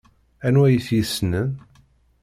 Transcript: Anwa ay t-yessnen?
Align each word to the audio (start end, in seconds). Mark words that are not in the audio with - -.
Anwa 0.45 0.65
ay 0.67 0.77
t-yessnen? 0.87 1.49